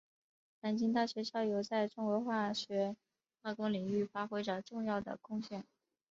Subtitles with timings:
[0.61, 2.95] 南京大学校友在中国化学
[3.43, 5.63] 化工领域发挥着重要的贡献。